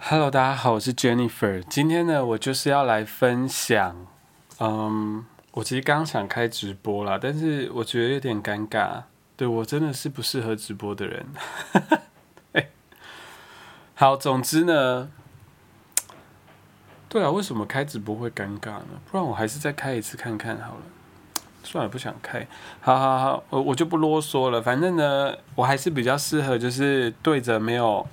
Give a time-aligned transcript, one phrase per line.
[0.00, 1.60] Hello，大家好，我是 Jennifer。
[1.68, 4.06] 今天呢，我就是要来分享，
[4.60, 9.02] 嗯，我其实刚想开直播啦，但是我觉得有点尴尬，
[9.36, 11.26] 对我真的是不适合直播的人。
[13.94, 15.10] 好，总之呢，
[17.08, 19.00] 对啊，为什么开直播会尴尬呢？
[19.10, 20.82] 不然我还是再开一次看看好了。
[21.64, 22.46] 算了，不想开。
[22.80, 24.62] 好好好，我我就不啰嗦了。
[24.62, 28.06] 反正呢，我还是比较适合就是对着没有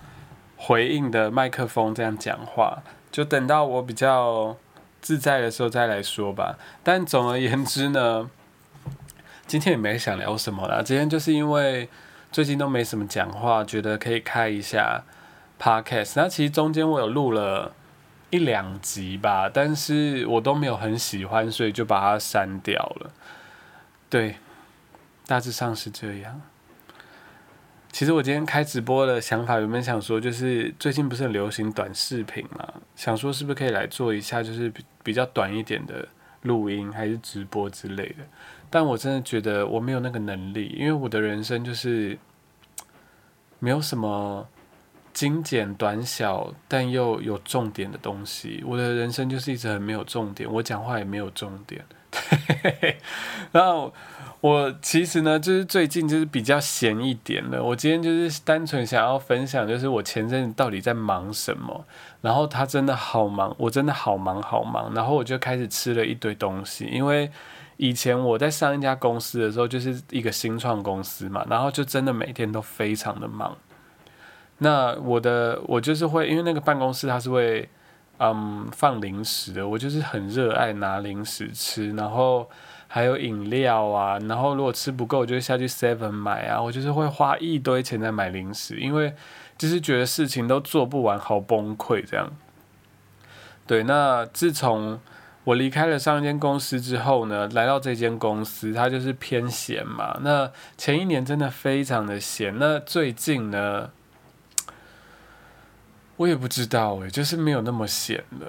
[0.58, 2.84] 回应的麦克风这样讲话。
[3.12, 4.57] 就等到我比较
[5.02, 6.57] 自在的时候再来说吧。
[6.84, 8.29] 但总而言之呢，
[9.48, 10.82] 今天也没想聊什么啦。
[10.84, 11.88] 今天就是因为
[12.32, 15.04] 最近都没什么讲话，觉得可以开一下
[15.57, 16.14] podcast。
[16.18, 17.71] 那其实中间我有录了
[18.32, 23.12] 一两集吧，但是我都没有很喜欢，所以就把它删掉了。
[24.10, 24.36] 对，
[25.26, 26.42] 大致上是这样。
[27.96, 34.70] 其实我今天开直播的想法，原本想说，就是最近不是很流行短视频嘛，想说是不是可以来做一下，就是
[35.02, 36.06] 比较短一点的
[36.42, 38.16] 录音还是直播之类的。
[38.70, 42.20] 但我真的觉得我没有那个能力，因为我的人生就是
[43.60, 44.46] 没有什么
[45.14, 48.62] 精简短小但又有重点的东西。
[48.68, 51.82] 我的人生就是一直很没有重点，我讲话也没有重点。
[53.54, 53.94] 然后
[54.46, 57.64] 我其实呢，就是最近就是比较闲一点的。
[57.64, 61.84] 我今天就是单纯想要分享，就是我前阵子到底在忙什么。
[62.22, 64.94] 然后他真的好忙，我真的好忙好忙。
[64.94, 67.32] 然后我就开始吃了一堆东西，因为
[67.78, 73.58] 以前我在上一家公司的时候，就是一个新创公司嘛，然后就真的每天都非常的忙。
[74.59, 77.68] 那我的我就是会，因为那个办公室它是会。
[78.18, 82.50] 嗯，放零食的，我就是很热爱拿零食吃，然后
[82.96, 89.14] 还有饮料啊，然后如果吃不够，我就下去 Seven 买啊，我就是会花一堆钱在买零食，因为
[89.58, 92.32] 就是觉得事情都做不完，好崩溃这样。
[93.68, 94.98] 对，那自从
[95.44, 100.18] 我离开了上一间公司之后呢，来到这间公司，它就是偏闲嘛。
[100.22, 103.90] 那前一年真的非常的闲，那最近呢？
[106.16, 108.48] 我也不知道诶，就是没有那么闲了。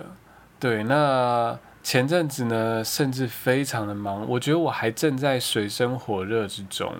[0.60, 4.28] 对，那前阵子呢，甚至非常的忙。
[4.28, 6.92] 我觉得我还正在水深火热之中。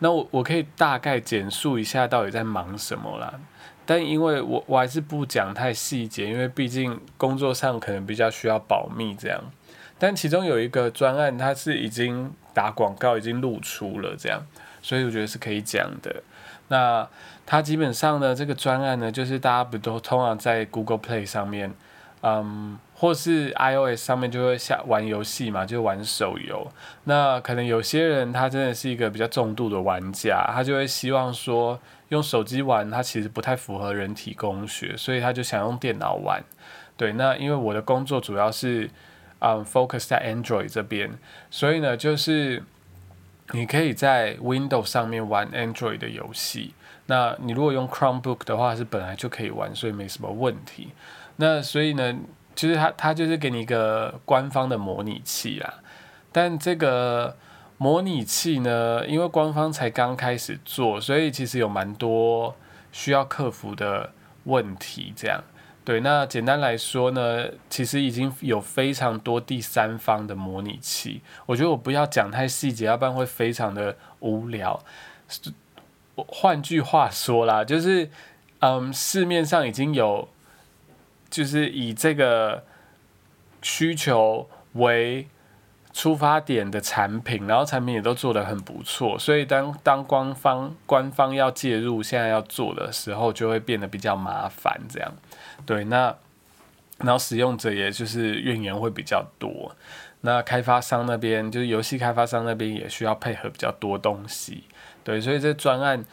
[0.00, 3.32] 那我我可以大概简述一下到底在忙什么啦。
[3.86, 9.40] 但因为我我还是不讲太细节，因为毕竟工作上可能比较需要保密这样。
[9.96, 14.44] 但其中有一个专案，它是已经打广告，已经露出了这样，
[14.82, 16.20] 所以我觉得是可以讲的。
[16.66, 17.08] 那
[17.46, 21.72] 它基本上呢，这个专案呢，就是大家不都通常在 Google Play 上面，
[22.22, 26.70] 嗯，或是 iOS 上面就会下玩游戏嘛，就玩手游。
[27.02, 31.76] 那可能有些人他真的是一个比较重度的玩家，他就会希望说
[32.10, 36.40] 用手机玩，他其实不太符合人体工学，所以他就想用电脑玩。
[36.96, 38.88] 对，那因为我的工作主要是
[39.40, 41.10] 嗯 focus 在 Android 这边，
[41.50, 42.62] 所以呢，就是
[43.50, 46.72] 你可以在 Windows 上面玩 Android 的游戏。
[47.06, 50.92] 那你如果用 Chromebook 的话，是本来就可以玩，所以没什么问题。
[51.34, 52.14] 那所以呢，
[52.54, 55.74] 就是它它就是给你一个官方的模拟器啦。
[56.30, 57.36] 但这个
[57.78, 62.54] 模拟器呢，因为官方才刚开始做，所以其实有蛮多
[62.90, 64.12] 需要克服的
[64.44, 65.12] 问题。
[65.16, 65.42] 这样
[65.84, 71.20] 对，那简单来说呢，其实已经有非常多第三方的模拟器。
[71.44, 74.80] 我觉得我不要讲太细节，要不然会非常的无聊。
[76.14, 78.08] 换句话说啦，就是，
[78.60, 80.28] 嗯，市面上已经有，
[81.32, 82.62] 就是以这个
[83.62, 85.26] 需求为
[85.94, 95.12] 出发点的产品，然后产品也都做得很不错，所以当当官方官方要介入现在要做的时候，就会变得比较麻烦，这样，
[95.64, 96.14] 对，那
[96.98, 99.74] 然后使用者也就是怨言会比较多，
[100.20, 104.64] 那开发商那边就是游戏开发商那边也需要配合比较多东西。
[105.02, 106.04] 对，所以这专案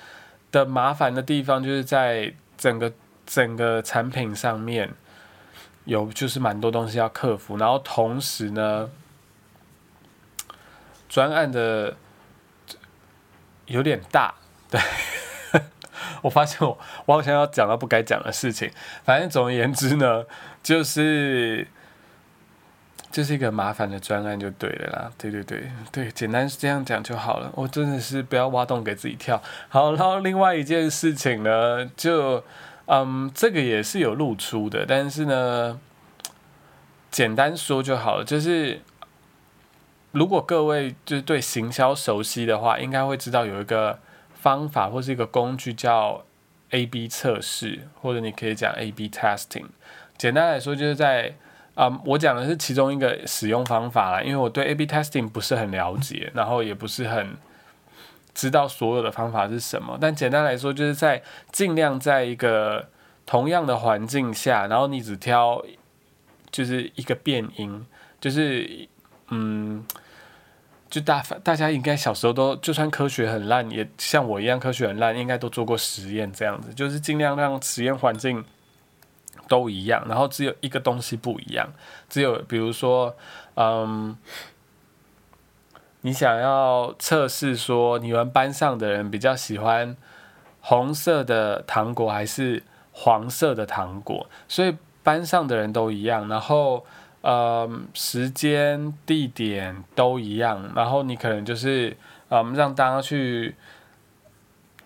[0.51, 2.91] 的麻烦的地方就是在整个
[3.25, 4.89] 整个产品上面
[5.89, 8.89] 有就是蛮多东西要克服，然后同时呢，
[11.09, 11.97] 专案的
[13.65, 14.35] 有点大，
[14.69, 14.79] 对，
[16.21, 16.77] 我发现我
[17.07, 18.71] 我好像要讲到不该讲的事情，
[19.03, 20.25] 反正总而言之呢，
[20.61, 21.67] 就是。
[23.11, 27.51] 就是一个麻烦的专案就对了啦，对对对对，简单是这样讲就好了。
[27.55, 29.41] 我真的是不要挖洞给自己跳。
[29.67, 32.43] 好，然后另外一件事情呢，就
[32.91, 35.79] 嗯，这个也是有露出的，但是呢，
[37.11, 38.23] 简单说就好了。
[38.23, 38.81] 就是
[40.11, 43.99] 如果各位就是对行销熟悉的话，应该会知道有一个
[44.33, 46.23] 方法或是一个工具叫
[46.71, 49.65] A/B 测试，或者你可以讲 A/B testing。
[50.17, 51.35] 简单来说，就是在
[51.75, 57.37] 啊，我讲的是其中一个使用方法啦，因为我对 A/B testing 不是很了解，然后也不是很
[58.39, 59.97] 知道所有的方法是什么。
[59.99, 61.21] 但简单来说，就是在
[61.51, 62.87] 尽量在一个
[63.25, 65.63] 同样的环境下，然后你只挑
[66.49, 67.85] 就是一个变音，
[68.21, 68.87] 就是
[69.29, 69.85] 嗯。
[70.89, 78.43] 就大大家应该小时候都，就算科学很烂，也像我一样科学很烂，应该都做过实验这样子，就是尽量让实验环境
[79.47, 81.71] 都一样，然后只有一个东西不一样，
[82.09, 83.15] 只有比如说，
[83.53, 84.17] 嗯，
[86.01, 89.95] 你想要测试说你们班上的人比较喜欢
[90.61, 96.85] 红色的糖果还是黄色的糖果，所以班上的人都一样，然后。
[97.21, 101.97] 呃，时间、地点都一样，然后你可能就是，
[102.29, 103.55] 嗯，让大家去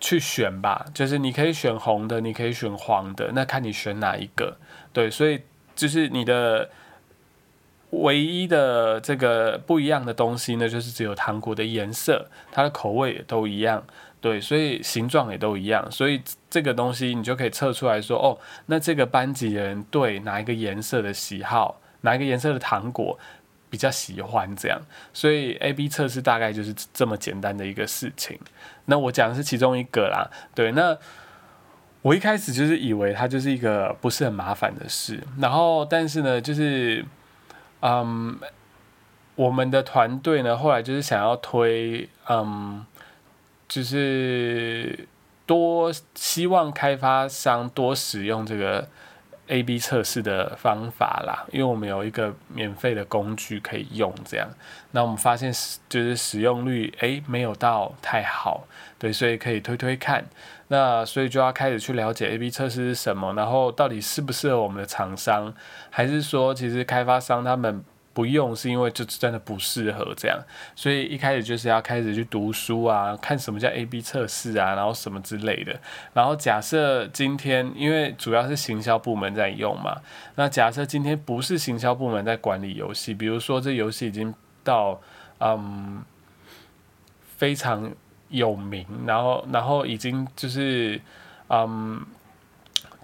[0.00, 4.56] 去选吧，就是你可以选红的，你可以选黄的，那看你选哪一个。
[4.92, 5.42] 对，所以
[5.76, 6.68] 就是你的
[8.02, 13.84] 唯一的这个不一样的东西呢，就是只有糖果的颜色，它的口味也都一样，
[14.20, 21.80] 对，所以形状也都一样，所以这个东西你就可以测出来说，哦，那这个班级的人对哪一个颜色的喜好。
[22.04, 23.18] 哪一个颜色的糖果
[23.70, 24.54] 比较喜欢？
[24.54, 24.78] 这样，
[25.14, 28.38] 所以 A B 测试大概就是这么简单的一个事情。
[28.84, 30.30] 那我讲的是其中一个啦。
[30.54, 30.94] 对，那
[32.02, 35.18] 我一开始就是以为它就是一个不是很麻烦的事。
[35.38, 37.02] 然后，但是呢，就是
[37.84, 38.38] 嗯，
[39.36, 42.84] 我们的团队呢，后来就是想要推，嗯，
[43.68, 45.06] 就是
[45.44, 48.88] 多希望开发商多使用这个。
[49.48, 54.48] A/B 测试的方法啦，因为我们有一个免费的工具可以用，这样，
[54.92, 55.52] 那我们发现
[55.88, 58.66] 就是使用率诶没有到太好，
[58.98, 60.24] 对，所以可以推推看，
[60.68, 65.52] 那所以就要开始去了解 A/B 测试是什么，然后到底适不适合我们的厂商，
[65.90, 67.84] 还是说其实开发商他们。
[68.14, 70.38] 不用是因为就真的不适合这样，
[70.76, 75.78] 所以一开始就是要开始去读书啊，看什么叫 A/B 测试啊，然后什么之类的。
[76.12, 80.00] 然后假设今天因为主要是行销部门在用嘛，
[80.36, 84.32] 那假设今天不是行销部门在管理游戏，比如说这游戏已经
[84.62, 85.00] 到
[85.40, 86.02] 嗯
[87.36, 87.92] 非常
[88.28, 91.00] 有名，然后然后已经就是
[91.48, 92.00] 嗯。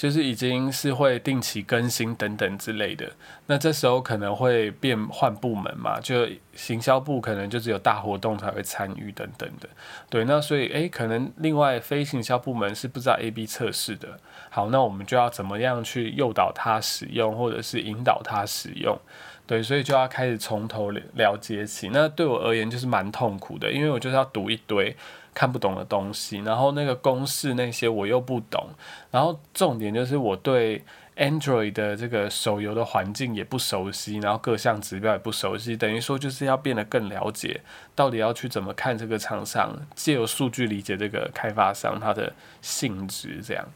[0.00, 3.12] 就是已经是会定期更新等等之类的，
[3.48, 9.68] 那这时候可能会变换部门嘛，就行销部可能就只有大活动才会参与等等的，
[10.08, 14.18] 对，那所以诶，可能另外非行销部门是不知道 A/B 测试的，
[14.48, 18.98] 好，那我们就要怎么样去诱导他使用，或者是引导他使用，
[19.46, 24.96] 对，所以就要开始从头了解起，那对我而言就是蛮痛苦的，因为我就是要读一堆。
[25.40, 28.68] 看不懂的东西，然后那个公式那些我又不懂，
[29.10, 30.84] 然后重点就是我对
[31.16, 37.62] Android 的这个手游的环境也不熟悉，然后各项指标也不熟悉，等于说就是要变得更了解，
[37.94, 43.66] 到底要去怎么看这个厂商，借由数据理解这个开发商它的性质，这样，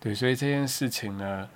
[0.00, 1.48] 对，所以这件事情呢。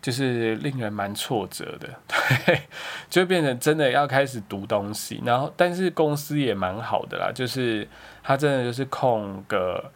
[0.00, 1.88] 就是令人蛮挫折的，
[2.46, 2.62] 对，
[3.10, 7.86] 就变成真的要开始读东西，然后但是公司也蛮好的啦，就是
[8.22, 9.90] 他真的就是空个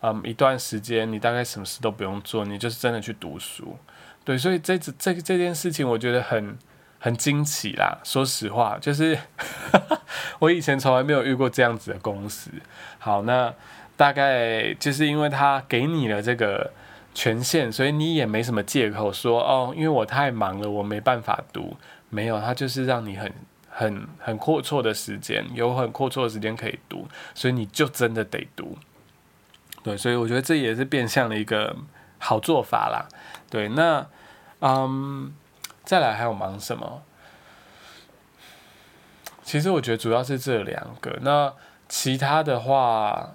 [0.00, 3.76] 嗯一段时间，你大概什么事都不用做，你就是真的去读书，
[4.24, 6.56] 对，所以这这这件事情我觉得很
[7.00, 9.18] 很惊奇啦，说实话，就是
[10.38, 12.50] 我以前从来没有遇过这样子的公司。
[12.98, 13.52] 好，那
[13.96, 16.70] 大概就是因为他给你了这个。
[17.18, 21.76] 权限，所以你也没什么借口说哦，因为我太忙了，我没办法读。
[22.10, 23.34] 没有，他就是让你很、
[23.68, 28.78] 很、很阔绰的时间，有很阔绰的时间可以读，所以你就真的得读。
[29.82, 31.74] 对，所以我觉得这也是变相的一个
[32.18, 33.08] 好做法啦。
[33.50, 34.06] 对，那
[34.60, 35.34] 嗯，
[35.84, 37.02] 再来还有忙什么？
[39.42, 41.18] 其实我觉得主要是这两个。
[41.22, 41.52] 那
[41.88, 43.34] 其他的话，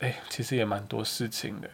[0.00, 1.70] 哎，其实也蛮多事情的。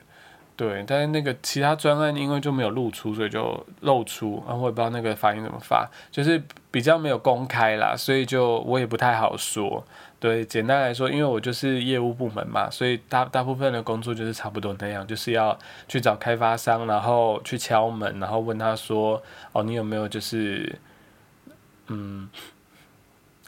[0.54, 6.40] 对，但是那个其他专案因为就没有露出，所以就露出，然后我也不知道那个发音怎么发，就是
[6.70, 9.84] 比较没有公开啦，所以就我也不太好说。
[10.20, 19.20] 对，简单来说，因为我就是业务部门嘛，所以大大部分的工作就是差不多那样，就是要去找开发商，然后去敲门，然后问他说，
[19.52, 20.78] 哦，你有没有就是，
[21.88, 22.28] 嗯。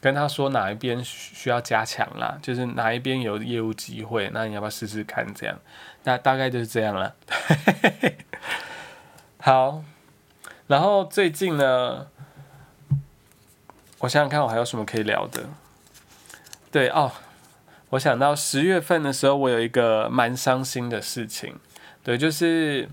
[0.00, 5.26] 跟他说哪一边需要加强啦，就是哪一边有业务机会，那你要不要试试看？
[5.32, 5.58] 这样，
[6.04, 7.14] 那大概就是这样了。
[9.38, 9.82] 好，
[10.66, 12.06] 然后最近呢，
[13.98, 15.44] 我想想看，我还有什么可以聊的？
[16.70, 17.12] 对哦，
[17.90, 21.58] 我想到十月份的时候，我有一个蛮伤心的事情，
[22.02, 22.88] 对，就是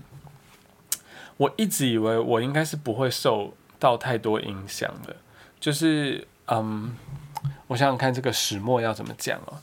[1.36, 5.16] 我一直以为我应该是不会受到太多影响的，
[5.58, 6.96] 就是嗯，
[7.66, 9.58] 我想想看这个始末要怎么讲哦，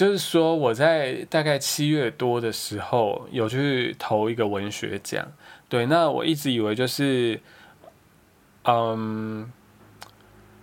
[0.00, 5.30] 就是说我在大概七月多的时候有去投一个文学奖，
[5.68, 7.38] 对，那我一直以为就是
[8.64, 9.52] 嗯。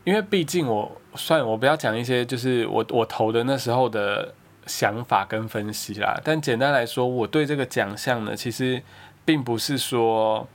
[0.04, 4.34] 因为毕竟我算我不要讲一些就是我我投的那时候的
[4.66, 8.82] 想法跟分析啦，但简单来说，我对这个奖项呢，其实
[9.26, 10.48] 并不是说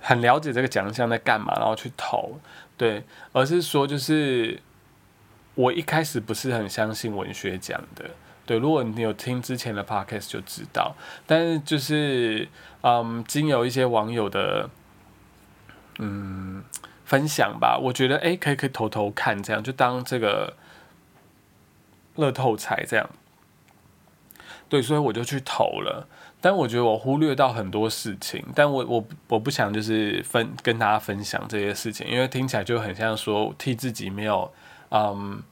[0.00, 2.38] 很了解这个奖项在干嘛，然后去投，
[2.76, 4.60] 对，而是说就是
[5.54, 8.10] 我一开始不是很相信文学奖的，
[8.46, 10.94] 对，如果你有听之前的 podcast 就知道，
[11.26, 12.48] 但是就是
[12.82, 14.70] 嗯，经有一些网友的
[15.98, 16.64] 嗯。
[17.06, 20.54] 分享吧，我觉得哎，可以可以偷偷看，这样就当这个
[22.16, 23.10] 乐透彩这样。
[24.70, 26.08] 对，所以我就去投了。
[26.40, 34.50] 但我觉得我忽略到很多事情，但我我我不想就是分跟大家分享这些事情，因为听起来就很像说替自己没有
[34.94, 35.42] 嗯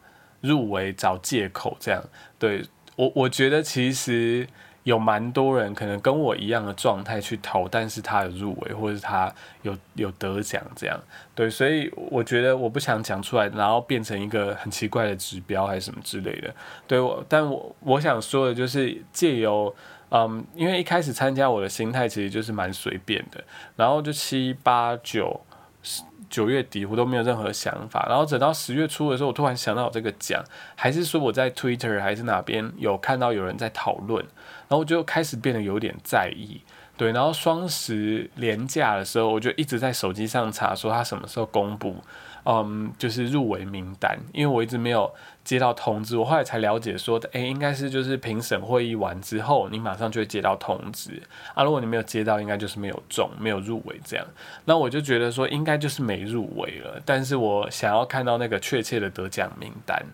[0.41, 2.03] 入围找借口这样。
[2.39, 2.65] 对
[2.97, 4.49] 我我觉得其实。
[4.85, 9.33] 有蛮多人可能跟我一样的状态去投，但是他有入围，或者是他
[9.63, 11.01] 有有得奖这样，
[11.37, 16.53] 对，所以我觉得我不想讲出来，然后变成一个很奇怪的指标还是什么之类的，
[16.89, 19.73] 对我，但我我想说的就是借由，
[20.11, 23.45] 嗯，因为一开始参加我的心态其实就是蛮随便的，
[23.77, 25.41] 然后就七八九
[25.81, 26.03] 十。
[26.33, 30.43] 九月底我都没有任何想法，然后等到十月初的时候，我突然想到这个奖，
[30.75, 34.25] 还是说我在 Twitter 还是哪边有看到有人在讨论，
[34.67, 36.63] 然后我就开始变得有点在意。
[36.97, 41.97] 对，然后双十连假的时候，我就一直在手机上查，说他什么时候公布。
[42.45, 45.09] 嗯，就是入围名单，因为我一直没有
[45.45, 51.23] 接到通知，我后来才了解说，诶，应该是就是评审会议完之后，你马上就会接到通知
[51.55, 51.63] 啊。
[51.63, 54.27] 如果你没有接到，应该就是没有中，没有入围这样。
[54.65, 57.01] 那我就觉得说，应该就是没入围了。
[57.05, 60.05] 但是我想要看到那个确切的得奖名单，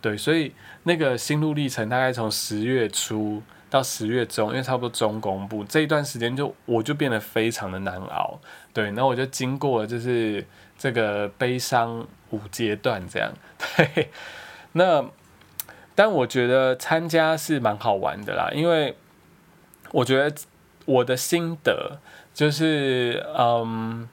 [0.00, 0.52] 对，所以
[0.82, 3.40] 那个心路历程大概从十月初
[3.70, 8.40] 到十月中，因为差不多中公布这一段时间，就我就变得非常的难熬。
[8.72, 10.44] 对，那我就经过了就是。
[10.78, 13.32] 这个悲伤五阶段这样，
[13.76, 14.10] 对，
[14.72, 15.04] 那
[15.94, 18.94] 但我觉得参加是蛮好玩的啦，因为
[19.92, 20.36] 我觉得
[20.84, 21.98] 我的心得
[22.34, 24.06] 就是，嗯，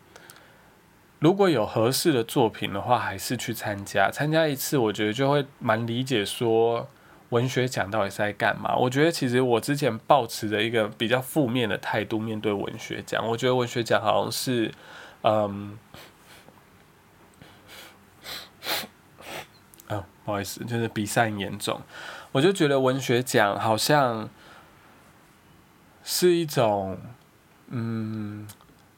[1.20, 6.88] 如果有合适的作品的话，还是去参加，参加一次，我觉得就会蛮理解说
[7.30, 8.76] 文学奖到底是在干嘛。
[8.78, 14.72] 我觉得其实我之前抱持着一个比较负面的态度面对文学奖，我觉得文学奖好像是，
[15.24, 15.78] 嗯。
[20.26, 21.82] 不好意思，就是比赛很严重，
[22.32, 24.30] 我就觉得文学奖好像
[26.04, 26.98] 是一种，
[27.68, 28.48] 嗯，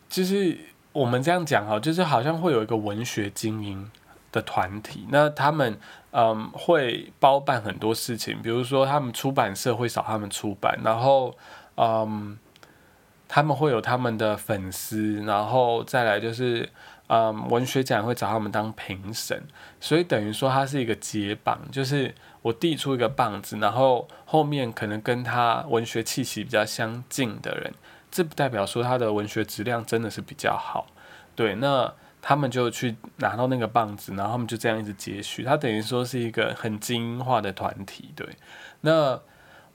[0.07, 0.57] 就是
[0.91, 3.89] 我们这样讲哈，就是好像会有一个文学精英
[4.31, 5.79] 的团体，那他们
[6.11, 11.35] 嗯会包办很多事情，比如说他们出版社会找他们出版，然后
[11.77, 12.37] 嗯
[13.27, 16.69] 他们会有他们的粉丝，然后再来就是。
[17.07, 19.43] 嗯，文学奖会找他们当评审，
[19.79, 27.71] 所以等于说他是一个接棒，就是我递出一个棒子，然后后面可能跟他文学气息比较相近的人，
[28.09, 30.87] 这不代表说他的文学质量真的是比较好，
[31.35, 31.93] 对，那
[32.23, 38.27] 他们就去拿到那个棒子，然后他们就这样一直接续，他等于说是一个很精英化的团体，对，
[38.81, 39.21] 那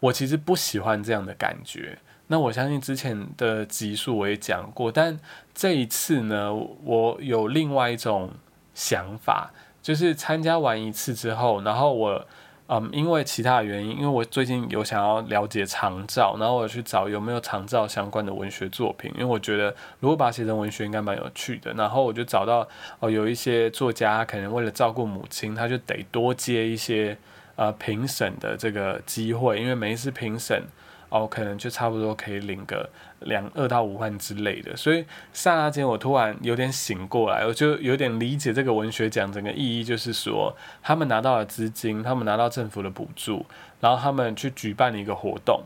[0.01, 1.99] 我其实不喜欢这样的感觉。
[2.33, 5.19] 那我相信之前的集数我也讲过，但
[5.53, 8.31] 这一次呢，我有另外一种
[8.73, 9.51] 想法，
[9.83, 12.25] 就是参加完一次之后，然后我，
[12.69, 22.65] 嗯，因为其他原因，因为我最近有想要了解长照，然后我去找有没有长照相关的文学作品，因为我觉得如果把它写成文学应该蛮有趣的，然后我就找到
[23.01, 27.19] 哦，有一些作家可能为了照顾母亲，他就得多接一些
[27.57, 30.63] 呃评审的这个机会，因为每一次评审。
[31.11, 32.89] 哦，可能就差不多可以领个
[33.19, 43.45] 两二到五万之类的，所以刹那间我突然有点醒过来，我就有点理解这个文学奖整个意义，就是说他们拿到了资金，他们拿到政府的补助，
[43.81, 45.65] 然后他们去举办了一个活动。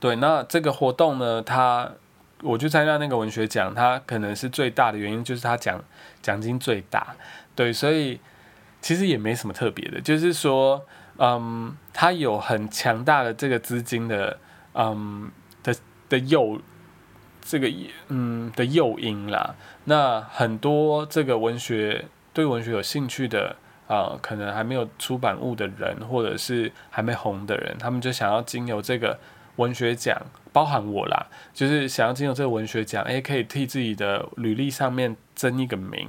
[0.00, 1.92] 对，那这个活动呢，他
[2.42, 5.80] 我就参加那个文学奖，它可能是最大的原因就是他奖
[6.20, 7.14] 奖金最大，
[7.54, 8.18] 对，所以
[8.80, 10.84] 其实也没什么特别的，就是说。
[11.18, 14.38] 嗯，他有很强大的这个资金的，
[14.74, 15.30] 嗯
[15.62, 15.74] 的
[16.08, 16.60] 的诱，
[17.42, 17.68] 这个
[18.08, 19.54] 嗯的诱因啦。
[19.84, 23.56] 那很多这个文学对文学有兴趣的
[23.88, 29.18] 啊，可能还没有出版物的人，或者是还没红的人，他们就想要经由这个
[29.56, 30.16] 文学奖，
[30.52, 36.08] 包含我啦，就是想要经由这个文学奖，诶，可以替自己的履历上面争一个名。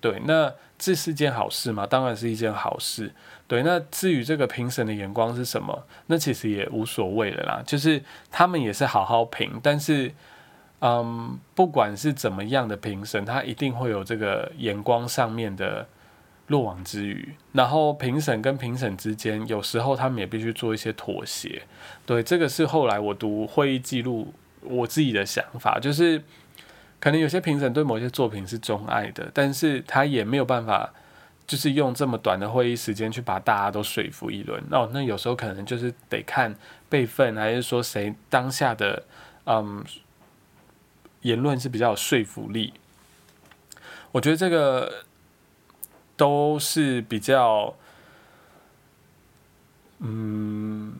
[0.00, 1.86] 对，那这是件好事吗？
[1.86, 3.10] 当然是一件好事。
[3.46, 7.62] 对，那至于这个评审的眼光是什么，那其实也无所谓了啦。
[7.66, 10.12] 就是他们也是好好评，但是，
[10.80, 15.86] 嗯，不管是怎么样的评审，他一定会有这个眼光上面的
[16.46, 17.34] 落网之鱼。
[17.52, 21.62] 然后评审跟评审之间，有时候他们也必须做一些妥协。
[22.06, 24.32] 对，这个是后来我读会议记录
[24.62, 26.22] 我自己的想法，就是。
[27.00, 30.90] 可能有些评审对某些作品是钟爱的，但是他也没有办法，
[31.46, 34.62] 就是用这么短的会议时间去把大家都说服一轮。
[34.70, 36.54] 哦，那有时候可能就是得看
[36.88, 39.04] 辈分，还是说谁当下的
[39.44, 39.84] 嗯
[41.22, 42.72] 言论是比较有说服力。
[44.12, 45.04] 我觉得这个
[46.16, 47.74] 都是比较，
[49.98, 50.94] 嗯，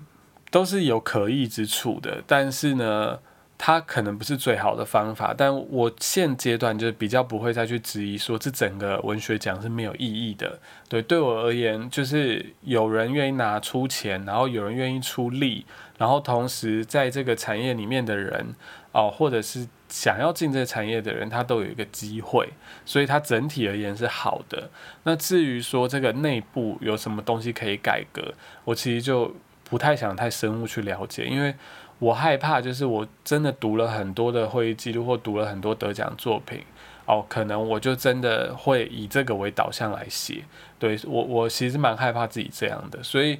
[0.50, 3.20] 都是有可议之处的，但是呢。
[3.66, 10.60] 它可能不是最好的方法，但我现阶段就比较不会再去质疑说这整个文学奖是没有意义的。
[10.86, 15.64] 对，对我而言，就是有人愿意拿出钱，然后有人愿意出力，
[15.96, 18.54] 然后同时在这个产业里面的人，
[18.92, 22.46] 哦，或者是想要进这个产业的人，他都有一个机会，
[22.84, 24.68] 所以它整体而言是好的。
[25.04, 28.34] 那至于说这个内部有什么东西可以改革，
[28.66, 29.34] 我其实就
[29.70, 31.54] 不太想太深入去了解，因为。
[32.00, 36.62] 我害怕，就是我真的读了很多的会议记录，或读了很多得奖作品，
[37.06, 40.44] 哦，可能我就真的会以这个为导向来写。
[40.78, 43.38] 对我，我其实蛮害怕自己这样的，所以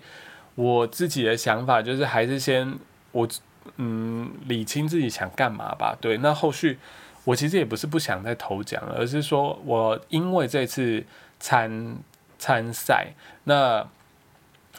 [0.55, 2.75] 我自己的想法就是还是先
[3.13, 3.29] 我
[3.77, 5.95] 嗯理清自己想干嘛吧。
[6.01, 6.79] 对，那后续
[7.25, 11.05] 我其实也不是不想再投奖，而是说我因为这次
[11.39, 11.97] 参
[12.39, 13.09] 参赛，
[13.45, 13.87] 那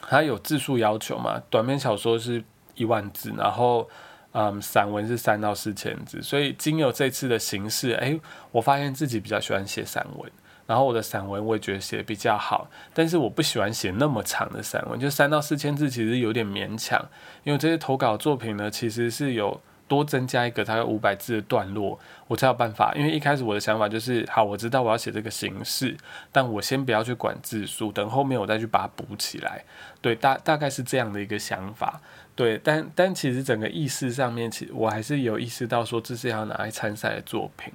[0.00, 2.42] 它有字数要求嘛，短篇小说是。
[2.76, 3.88] 一万字，然后，
[4.32, 8.20] 嗯，散文是三到四千字，所以经由这次的形式，诶，
[8.52, 10.30] 我发现自己比较喜欢写散文，
[10.66, 17.04] 然后我的散文我也觉得写比较好，但是我不喜欢写那么长的散文，就三到四千字其实有点勉强，
[17.44, 19.60] 因为这些投稿作品呢，其实是有。
[19.88, 22.92] 多增加一个大概五百字的段落，我才有办法。
[22.96, 25.96] 因为一开始我的想法就是，好，我知道我要写这个形式，
[26.32, 29.62] 但我先不要去管字数，等后面我再去把它补起来。
[30.00, 32.00] 对，大大概是这样的一个想法。
[32.36, 37.72] 对，但但其实整个意识上面，其实我还是有意识到说，这是要拿来参赛的作品。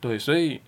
[0.00, 0.60] 对，所以，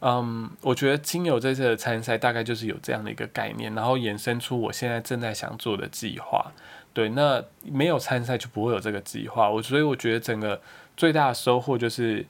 [0.00, 6.52] 嗯，我觉得经由这次的参赛，大概就是有这样的一个概念，然后衍生出我现在正在想做的计划。
[6.92, 9.50] 对，那没有参赛就不会有这个计划。
[9.50, 10.60] 我所以我觉得整个
[10.96, 12.24] 最大的收获就是，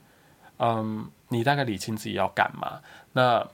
[0.57, 2.81] 嗯，你大概理清自己要干嘛。
[3.13, 3.47] 那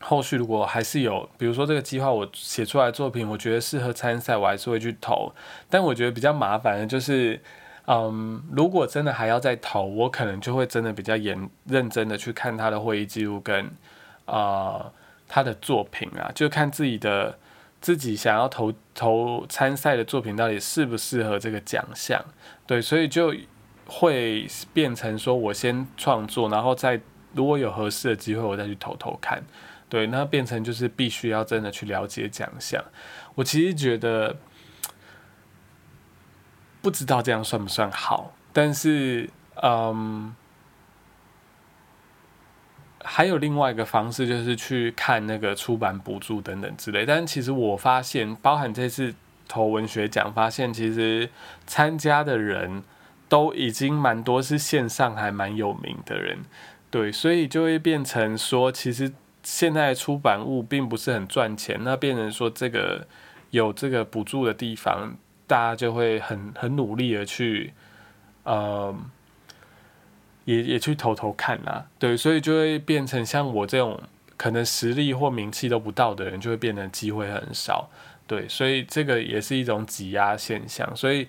[0.00, 5.32] 后续如果还是有，比如说这个计划我写出来作品，我觉得适合参赛，我还是会去投。
[5.68, 7.40] 但我觉得比较麻烦的就是，
[7.86, 13.70] 嗯，如果真的还要再投，我可能就会真的比较严认真的去看他的会议记录跟
[14.24, 14.90] 啊
[15.28, 17.38] 他的作品啊，就看自己的。
[17.82, 22.22] 自己想要投投参赛的作品到底适不适合这个奖项？
[22.66, 23.34] 对，所以就
[23.86, 27.00] 会变成说我先创作，然后再
[27.32, 29.42] 如果有合适的机会，我再去投投看。
[29.90, 32.82] 对，那变成就是必须要真的去了解奖项。
[33.34, 34.38] 我其实觉得
[36.80, 39.28] 不知道这样算不算好，但是
[39.62, 40.34] 嗯。
[43.02, 47.06] 还有另外一个方式，就是去看那个出版补助等等之类。
[47.06, 49.14] 但其实我发现，包含这次
[49.48, 51.30] 投文学奖，发现其实
[51.66, 52.82] 参加的人
[53.26, 56.40] 都已经蛮多是线上还蛮有名的人，
[56.90, 59.10] 对，所以就会变成说，其实
[59.42, 63.06] 现在出版物并不是很赚钱，那变成说这个
[63.50, 65.14] 有这个补助的地方，
[65.46, 67.72] 大家就会很很努力的去，
[68.44, 68.94] 呃。
[70.46, 74.00] 也也去偷偷看啊，对，所以就会变成像我这种
[74.38, 77.88] 可能实力或名气都不到的人，就会变得机会很少，
[78.26, 81.28] 对，所以这个也是一种挤压现象，所以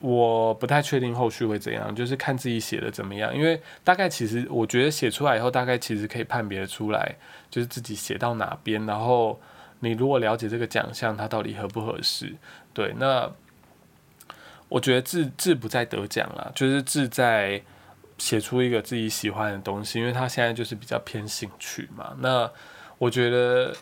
[0.00, 7.14] 我不太确定后续会怎样，就是看自己写的怎么样，因为大概其实我觉得写出来以后，大概其实可以判别出来，
[7.48, 9.40] 就是自己写到哪边，然后
[9.78, 12.34] 你如果了解这个奖项它到底合不合适，
[12.74, 13.30] 对，那。
[14.70, 17.60] 我觉得志志不在得奖了，就是志在
[18.18, 22.14] 写出一个自己喜欢的东西，因为他现在就是比较偏兴趣嘛。
[22.20, 22.48] 那
[22.96, 23.74] 我觉得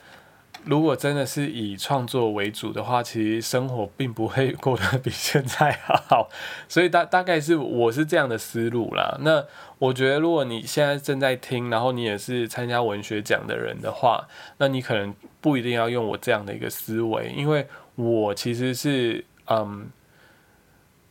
[0.65, 6.29] 如果真的是以创作为主的话，其实生活并不会过得比现在好。
[6.69, 9.17] 所以大大概是我是这样的思路啦。
[9.21, 9.45] 那
[9.79, 14.27] 我觉得，如果你现在正在听，然后你也是参加文学奖的人的话，
[14.59, 19.91] 那你可能不一定要用我这样的一个思维，因为我其实是嗯。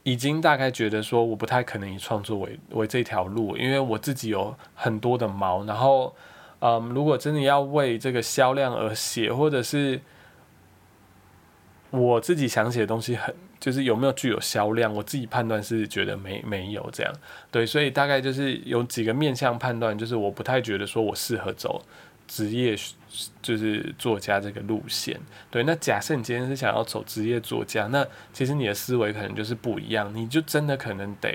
[0.04, 5.66] 已经大概觉得说，我不太可能以创作为为这条路，因为我自己有很多的毛。
[5.66, 6.16] 然后，
[6.60, 10.00] 嗯，如果真的要为这个销量而写，或者是
[11.90, 17.14] 我自己想写的东西，很就是有没有具有销量，我自己判断是觉得没没有这样。
[17.52, 21.82] 对，所以大概就是有几个面向判断，就是我不太觉得说我适合走。
[22.28, 22.76] 职业
[23.42, 25.18] 就是作家这个路线，
[25.50, 25.64] 对。
[25.64, 31.34] 那假设你今天是想要走职业作家，那其实你的思维可能就是不一样，你就真的可能得，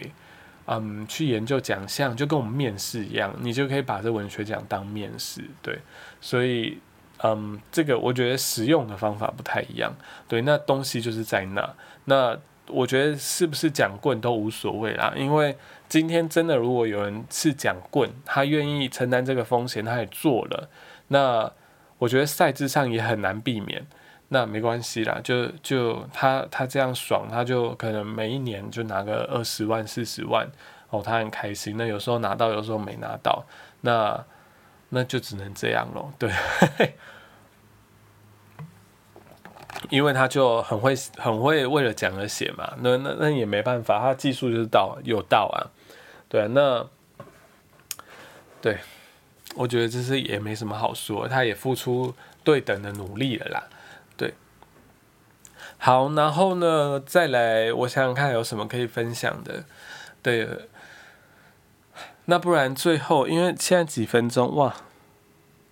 [0.66, 5.78] 嗯，去研究奖项，就跟我们面试一样，你就可以把这文学奖当面试，对。
[6.20, 6.78] 所以，
[7.22, 9.94] 嗯，这个我觉得实用的方法不太一样，
[10.28, 10.42] 对。
[10.42, 15.56] 那东西就是在那，那我觉得是不是讲棍都无所谓啦，因为。
[15.88, 20.70] 今天真的，如果有人是讲棍，他愿意承担这个风险，他也做了，
[21.08, 21.52] 那
[21.98, 23.86] 我觉得赛制上也很难避免。
[24.34, 30.50] 那没关系啦，就就他他这样爽，他就可能每一年就拿个二十万、四十万，
[30.88, 31.76] 哦，他很开心。
[31.76, 33.44] 那有时候拿到，有时候没拿到，
[33.82, 34.24] 那
[34.88, 36.10] 那就只能这样咯。
[36.18, 36.32] 对，
[39.90, 45.68] 因为他就很会很会为了讲而写嘛，那那那也没办法，他技术就是到有到啊。
[46.30, 46.88] 对，那
[48.62, 48.78] 对，
[49.56, 53.62] 我觉得这是也没什么好说，他也付出对等的努力了啦。
[55.78, 59.64] 好，然后呢，再来，我想想看有什么可以分享的。
[60.22, 60.48] 对，
[62.26, 64.74] 那不然最后，因为现在几分钟哇，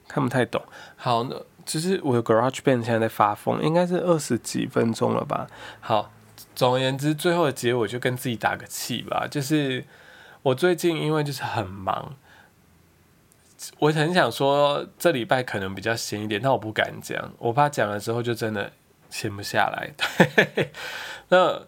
[0.09, 0.63] 看不太懂。
[0.97, 5.47] 好，那就是我的 Garage Band 现在在发疯，应该是二十几分钟了吧。
[5.81, 6.13] 好，
[6.55, 9.85] 总而言之，最后的结尾就跟自己打个气吧，就是。
[10.43, 12.17] 我最近因为就是很忙，
[13.79, 18.73] 我很想说这礼拜可能比较闲一点，但我不敢讲，我怕讲了之后就真的
[19.11, 19.91] 闲不下来。
[21.29, 21.61] 那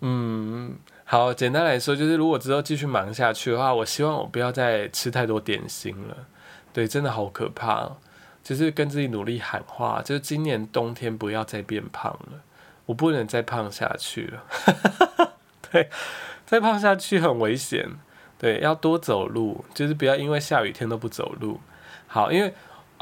[0.00, 6.16] 嗯，好，简单来说就是，如果之后继续忙下去的话，我希望我不要再吃太多点心了。
[6.72, 7.96] 对，真的好可怕，
[8.42, 12.42] 就是跟自己努力喊话，就是今年冬天不要再变胖了，
[12.86, 15.32] 我不能再胖下去了。
[15.72, 15.88] 对。
[16.46, 17.88] 再胖下去很危险，
[18.38, 21.58] 对，要多走路，就是不要因为下雨天都不走路。
[22.06, 22.52] 好，因为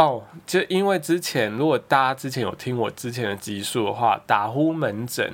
[0.02, 5.32] 哦，就因为之前如果大家之前有听我之前的集数的话，打呼门诊，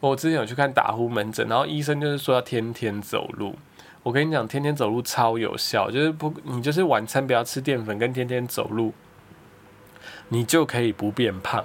[0.00, 3.54] 我之前有去看打呼门诊，然后医生就是说要天天走路。
[4.02, 8.94] 我跟你讲，天天走路超有效，就是不，你就是晚餐不要吃淀粉，跟天天走路，
[10.28, 11.62] 你就可以不变胖。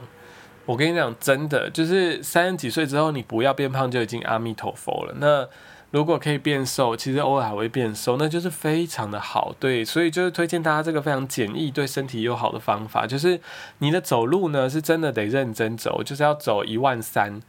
[0.65, 5.13] 我跟你讲，真的，就是三十几岁之后，你不要变胖就已经阿弥陀佛了。
[5.19, 5.47] 那
[5.93, 9.55] 如果可以变瘦，其实偶尔还会变瘦，那就是非常的好。
[9.59, 13.39] 对，所以就是推荐大家这个非常简易、对身体又好的方法，就是
[13.77, 17.39] 你的走路呢是真的得认真走，就是要走一万三，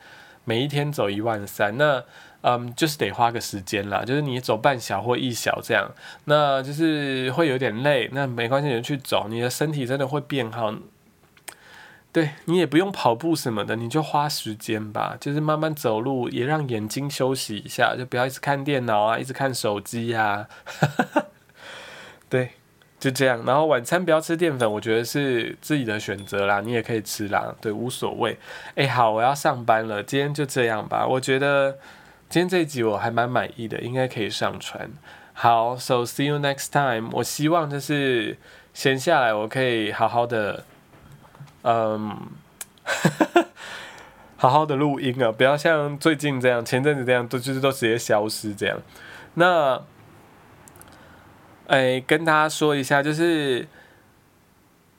[0.44, 1.78] 每一天走一万三。
[1.78, 2.04] 那
[2.42, 5.90] 嗯，就是得花个时间啦，就是你走半小或一小这样，
[6.26, 10.70] 那就是会有点累，那没关系，你就去走，你的身体真的会变好。
[12.14, 20.46] 对你也不用跑步什么的，你就花时间吧，就是慢慢走路，也让眼睛休息一下，就不要一直看电脑啊，一直看手机呀。
[22.30, 22.50] 对，
[23.00, 23.42] 就这样。
[23.44, 28.38] 然后晚餐不要吃淀粉，我觉得是自己的选择啦，你也可以吃啦，对，无所谓。
[28.76, 31.04] 哎，好，我要上班了，今天就这样吧。
[31.04, 31.72] 我觉得
[32.28, 34.88] 今天这一集我还蛮满意的，应该可以上传。
[35.32, 37.10] 好，So see you next time。
[37.14, 38.38] 我希望就是
[38.72, 40.62] 闲下来，我可以好好的。
[41.66, 42.14] 嗯，
[44.36, 48.78] 好好的录音啊，不要像最近这样，前阵子这样，都就是都直接消失这样。
[49.32, 49.80] 那，
[51.68, 53.66] 哎，跟大家说一下，就是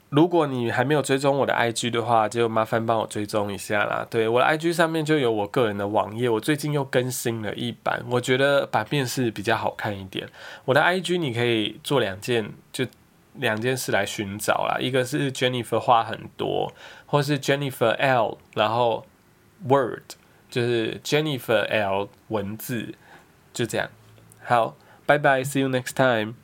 [0.08, 4.04] 如果你还没有追踪我的 IG 的话，就麻烦帮我追踪一下啦。
[4.10, 10.28] 对，我的 IG 上面就有我个人的网页，我最近又更新了一版，我觉得版面是比较好看一点。
[10.64, 12.84] 我的 IG 你可以做两件，就。
[13.38, 16.72] 两件事来寻找啦，一个是 Jennifer 话很多，
[17.06, 19.06] 或是 Jennifer L，然后
[19.68, 20.14] Word
[20.48, 22.94] 就是 Jennifer L 文字，
[23.52, 23.88] 就这样。
[24.42, 26.34] 好，拜拜，See you next time。